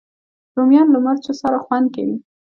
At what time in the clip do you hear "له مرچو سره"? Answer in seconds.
0.91-1.57